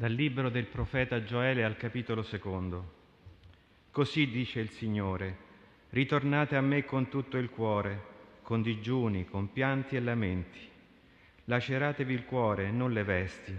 [0.00, 2.92] Dal libro del profeta Gioele al capitolo secondo.
[3.90, 5.36] Così dice il Signore,
[5.90, 8.02] ritornate a me con tutto il cuore,
[8.40, 10.58] con digiuni, con pianti e lamenti.
[11.44, 13.54] Laceratevi il cuore, non le vesti.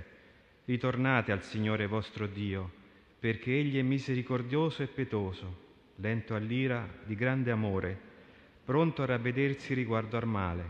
[0.65, 2.71] Ritornate al Signore vostro Dio,
[3.19, 5.57] perché Egli è misericordioso e pietoso,
[5.97, 7.95] lento all'ira, di grande amore,
[8.65, 10.65] pronto a ravvedersi riguardo al male.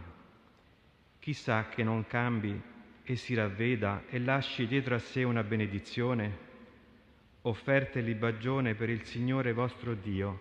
[1.20, 2.62] Chissà che non cambi
[3.12, 6.50] e si ravveda e lasci dietro a sé una benedizione?
[7.42, 10.40] Offerte libagione per il Signore vostro Dio.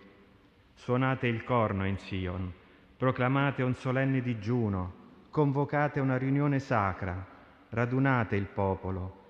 [0.75, 2.49] Suonate il corno in Sion,
[2.95, 4.93] proclamate un solenne digiuno,
[5.31, 7.27] convocate una riunione sacra,
[7.69, 9.25] radunate il popolo,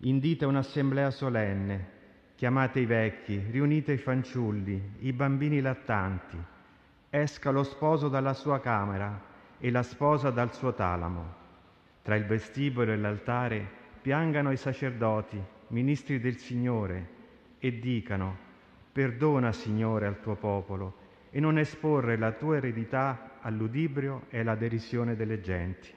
[0.00, 1.88] indite un'assemblea solenne,
[2.34, 6.36] chiamate i vecchi, riunite i fanciulli, i bambini lattanti.
[7.08, 9.18] Esca lo sposo dalla sua camera
[9.56, 11.43] e la sposa dal suo talamo
[12.04, 13.66] tra il vestibolo e l'altare
[14.02, 17.08] piangano i sacerdoti, ministri del Signore,
[17.58, 18.36] e dicano,
[18.92, 20.96] perdona Signore al tuo popolo,
[21.30, 25.88] e non esporre la tua eredità all'udibrio e alla derisione delle genti.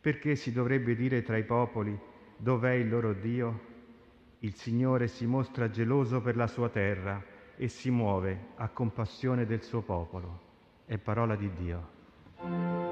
[0.00, 1.96] Perché si dovrebbe dire tra i popoli,
[2.34, 3.66] dov'è il loro Dio?
[4.38, 7.22] Il Signore si mostra geloso per la sua terra
[7.54, 10.40] e si muove a compassione del suo popolo.
[10.86, 12.87] È parola di Dio.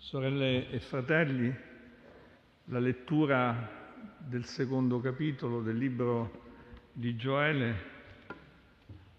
[0.00, 1.54] Sorelle e fratelli,
[2.64, 3.68] la lettura
[4.16, 7.74] del secondo capitolo del libro di Gioele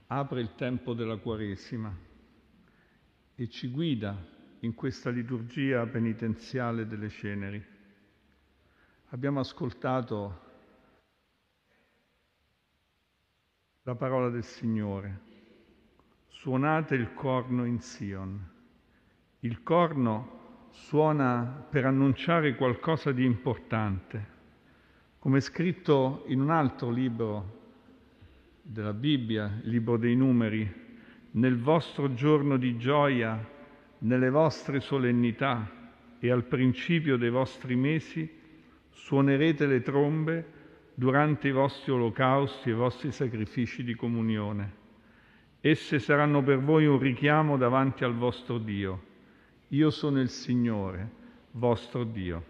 [0.07, 1.95] apre il tempo della Quaresima
[3.35, 4.17] e ci guida
[4.61, 7.63] in questa liturgia penitenziale delle ceneri.
[9.09, 10.41] Abbiamo ascoltato
[13.83, 15.19] la parola del Signore.
[16.27, 18.49] Suonate il corno in Sion.
[19.41, 20.39] Il corno
[20.71, 24.39] suona per annunciare qualcosa di importante.
[25.19, 27.59] Come scritto in un altro libro
[28.61, 30.79] della Bibbia, il libro dei numeri,
[31.31, 33.47] nel vostro giorno di gioia,
[33.99, 35.69] nelle vostre solennità
[36.19, 38.39] e al principio dei vostri mesi,
[38.89, 40.59] suonerete le trombe
[40.93, 44.79] durante i vostri olocausti e i vostri sacrifici di comunione.
[45.59, 49.09] Esse saranno per voi un richiamo davanti al vostro Dio
[49.73, 51.09] io sono il Signore,
[51.51, 52.43] vostro Dio.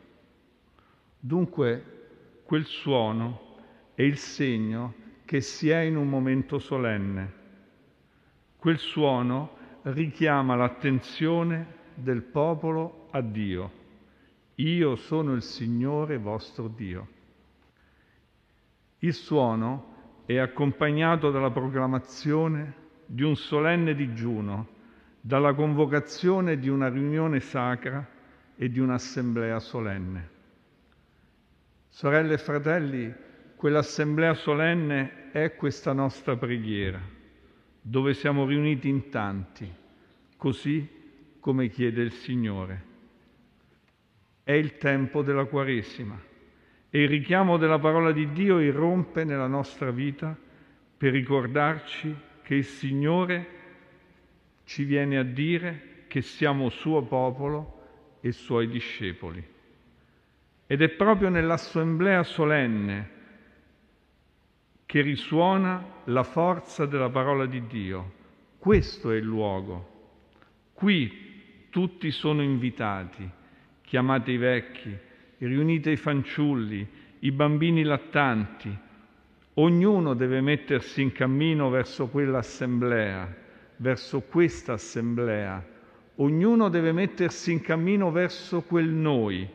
[1.20, 3.58] Dunque quel suono
[3.94, 4.96] è il segno
[5.26, 7.40] che si è in un momento solenne.
[8.58, 13.72] Quel suono richiama l'attenzione del popolo a Dio.
[14.56, 17.08] Io sono il Signore vostro Dio.
[19.00, 22.74] Il suono è accompagnato dalla proclamazione
[23.06, 24.71] di un solenne digiuno
[25.22, 28.06] dalla convocazione di una riunione sacra
[28.56, 30.30] e di un'assemblea solenne.
[31.90, 33.14] Sorelle e fratelli,
[33.56, 37.00] quell'assemblea solenne è questa nostra preghiera,
[37.80, 39.72] dove siamo riuniti in tanti,
[40.36, 40.88] così
[41.40, 42.90] come chiede il Signore.
[44.44, 46.20] È il tempo della Quaresima
[46.90, 50.36] e il richiamo della parola di Dio irrompe nella nostra vita
[50.98, 53.60] per ricordarci che il Signore
[54.72, 59.46] ci viene a dire che siamo suo popolo e suoi discepoli.
[60.66, 63.10] Ed è proprio nell'assemblea solenne
[64.86, 68.14] che risuona la forza della parola di Dio.
[68.60, 69.90] Questo è il luogo.
[70.72, 73.30] Qui tutti sono invitati,
[73.82, 74.98] chiamate i vecchi,
[75.40, 76.88] riunite i fanciulli,
[77.20, 78.74] i bambini lattanti.
[79.56, 83.41] Ognuno deve mettersi in cammino verso quell'assemblea
[83.82, 85.64] verso questa assemblea,
[86.16, 89.48] ognuno deve mettersi in cammino verso quel noi,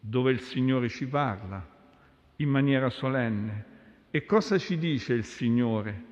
[0.00, 1.76] dove il Signore ci parla
[2.36, 3.76] in maniera solenne.
[4.10, 6.04] E cosa ci dice il Signore?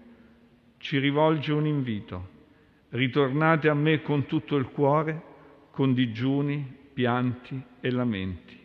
[0.76, 2.34] Ci rivolge un invito.
[2.90, 5.22] Ritornate a me con tutto il cuore,
[5.70, 8.58] con digiuni, pianti e lamenti.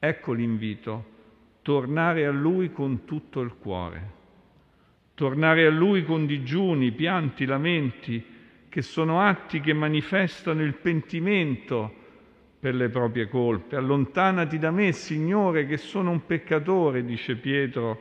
[0.00, 1.04] Ecco l'invito,
[1.62, 4.16] tornare a Lui con tutto il cuore
[5.18, 8.24] tornare a Lui con digiuni, pianti, lamenti,
[8.68, 11.92] che sono atti che manifestano il pentimento
[12.60, 13.74] per le proprie colpe.
[13.74, 18.00] Allontanati da me, Signore, che sono un peccatore, dice Pietro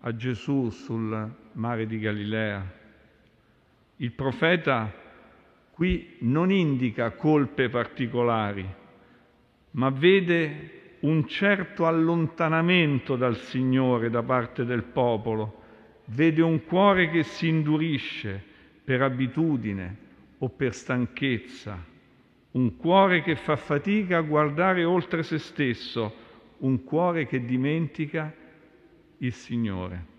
[0.00, 2.68] a Gesù sul mare di Galilea.
[3.98, 4.92] Il profeta
[5.70, 8.66] qui non indica colpe particolari,
[9.70, 15.58] ma vede un certo allontanamento dal Signore da parte del popolo,
[16.08, 18.42] vede un cuore che si indurisce
[18.84, 19.96] per abitudine
[20.38, 21.84] o per stanchezza,
[22.52, 26.26] un cuore che fa fatica a guardare oltre se stesso,
[26.58, 28.32] un cuore che dimentica
[29.18, 30.16] il Signore.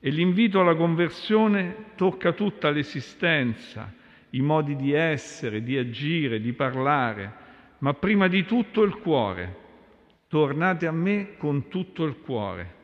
[0.00, 3.92] E l'invito alla conversione tocca tutta l'esistenza,
[4.30, 7.32] i modi di essere, di agire, di parlare,
[7.78, 9.68] ma prima di tutto il cuore.
[10.28, 12.78] Tornate a me con tutto il cuore.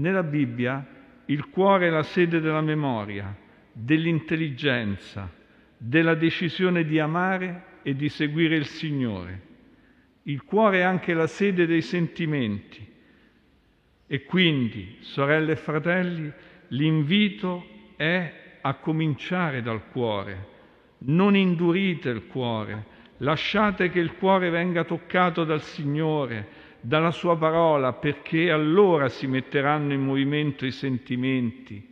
[0.00, 0.84] Nella Bibbia
[1.26, 3.36] il cuore è la sede della memoria,
[3.70, 5.30] dell'intelligenza,
[5.76, 9.48] della decisione di amare e di seguire il Signore.
[10.22, 12.86] Il cuore è anche la sede dei sentimenti,
[14.06, 16.32] e quindi, sorelle e fratelli,
[16.68, 18.32] l'invito è
[18.62, 20.48] a cominciare dal cuore.
[21.00, 22.86] Non indurite il cuore,
[23.18, 29.92] lasciate che il cuore venga toccato dal Signore, dalla sua parola, perché allora si metteranno
[29.92, 31.88] in movimento i sentimenti,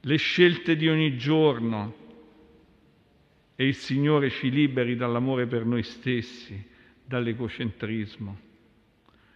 [0.00, 1.94] le scelte di ogni giorno
[3.56, 6.62] e il Signore ci liberi dall'amore per noi stessi,
[7.04, 8.44] dall'egocentrismo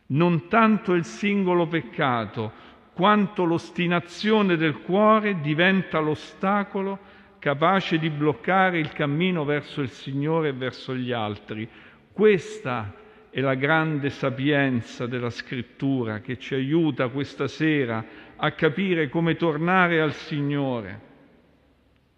[0.08, 2.52] non tanto il singolo peccato,
[2.94, 6.98] quanto l'ostinazione del cuore diventa l'ostacolo
[7.38, 11.68] capace di bloccare il cammino verso il Signore e verso gli altri.
[12.12, 12.92] Questa
[13.30, 18.04] è la grande sapienza della scrittura che ci aiuta questa sera
[18.36, 21.06] a capire come tornare al Signore.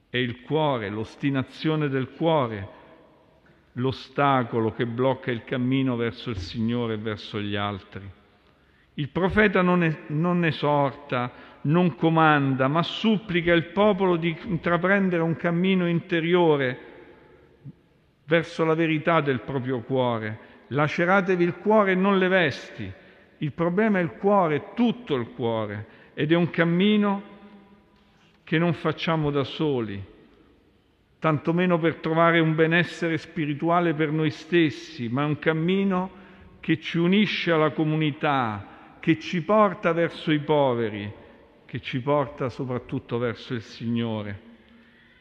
[0.08, 2.78] È il cuore, l'ostinazione del cuore
[3.74, 8.08] l'ostacolo che blocca il cammino verso il Signore e verso gli altri.
[8.94, 11.32] Il profeta non, è, non esorta,
[11.62, 16.88] non comanda, ma supplica il popolo di intraprendere un cammino interiore
[18.24, 20.48] verso la verità del proprio cuore.
[20.72, 22.92] Laceratevi il cuore e non le vesti.
[23.38, 27.22] Il problema è il cuore, tutto il cuore, ed è un cammino
[28.44, 30.02] che non facciamo da soli,
[31.18, 36.10] tantomeno per trovare un benessere spirituale per noi stessi, ma è un cammino
[36.60, 41.10] che ci unisce alla comunità, che ci porta verso i poveri,
[41.64, 44.40] che ci porta soprattutto verso il Signore.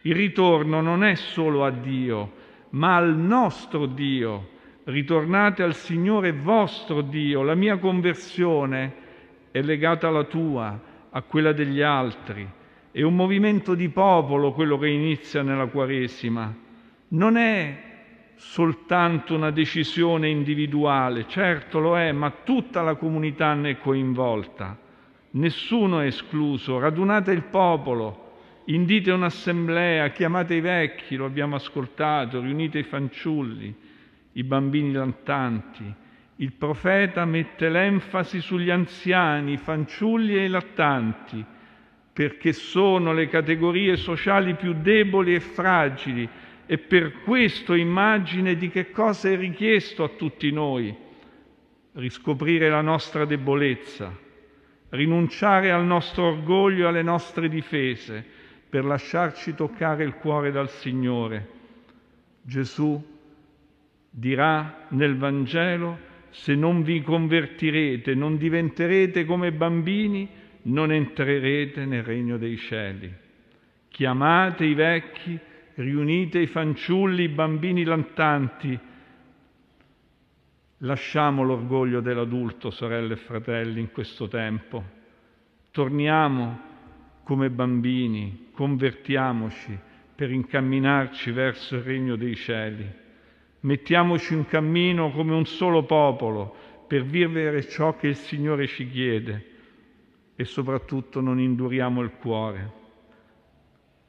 [0.01, 2.33] Il ritorno non è solo a Dio,
[2.71, 4.57] ma al nostro Dio.
[4.89, 7.43] Ritornate al Signore vostro Dio.
[7.43, 8.93] La mia conversione
[9.51, 12.57] è legata alla tua, a quella degli altri
[12.91, 16.53] è un movimento di popolo quello che inizia nella Quaresima.
[17.09, 17.87] Non è
[18.35, 24.77] soltanto una decisione individuale, certo lo è, ma tutta la comunità ne è coinvolta.
[25.31, 26.79] Nessuno è escluso.
[26.79, 28.31] Radunate il popolo,
[28.65, 33.75] indite un'assemblea, chiamate i vecchi, lo abbiamo ascoltato, riunite i fanciulli,
[34.39, 35.93] i bambini lantanti.
[36.37, 41.45] Il profeta mette l'enfasi sugli anziani, i fanciulli e i lattanti
[42.19, 46.27] perché sono le categorie sociali più deboli e fragili
[46.65, 50.93] e per questo immagine di che cosa è richiesto a tutti noi.
[51.93, 54.13] Riscoprire la nostra debolezza,
[54.89, 58.21] rinunciare al nostro orgoglio e alle nostre difese
[58.69, 61.47] per lasciarci toccare il cuore dal Signore.
[62.41, 63.18] Gesù
[64.19, 70.27] dirà nel Vangelo, se non vi convertirete, non diventerete come bambini,
[70.63, 73.11] non entrerete nel regno dei cieli.
[73.87, 75.39] Chiamate i vecchi,
[75.75, 78.77] riunite i fanciulli, i bambini lantanti.
[80.79, 84.97] Lasciamo l'orgoglio dell'adulto, sorelle e fratelli, in questo tempo.
[85.71, 86.67] Torniamo
[87.23, 89.77] come bambini, convertiamoci
[90.13, 93.07] per incamminarci verso il regno dei cieli.
[93.61, 96.55] Mettiamoci in cammino come un solo popolo
[96.87, 99.45] per vivere ciò che il Signore ci chiede
[100.35, 102.71] e soprattutto non induriamo il cuore.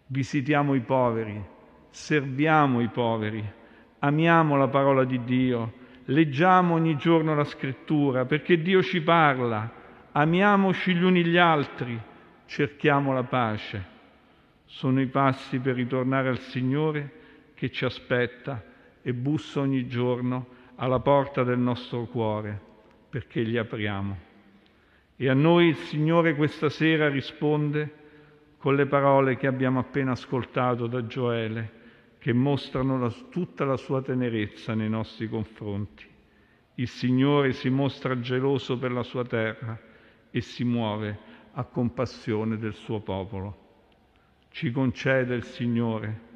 [0.06, 1.42] Visitiamo i poveri,
[1.88, 3.44] serviamo i poveri,
[3.98, 5.72] amiamo la parola di Dio,
[6.04, 9.68] leggiamo ogni giorno la scrittura perché Dio ci parla,
[10.12, 12.00] amiamoci gli uni gli altri,
[12.46, 13.84] cerchiamo la pace.
[14.64, 17.12] Sono i passi per ritornare al Signore
[17.54, 18.68] che ci aspetta
[19.02, 22.68] e bussa ogni giorno alla porta del nostro cuore
[23.08, 24.28] perché gli apriamo.
[25.16, 27.98] E a noi il Signore questa sera risponde
[28.56, 31.78] con le parole che abbiamo appena ascoltato da Gioele,
[32.18, 36.06] che mostrano la, tutta la sua tenerezza nei nostri confronti.
[36.74, 39.78] Il Signore si mostra geloso per la sua terra
[40.30, 41.18] e si muove
[41.52, 43.68] a compassione del suo popolo.
[44.50, 46.28] Ci concede il Signore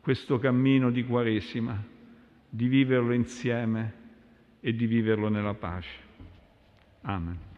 [0.00, 1.80] questo cammino di Quaresima,
[2.54, 3.94] di viverlo insieme
[4.60, 5.88] e di viverlo nella pace.
[7.00, 7.51] Amen.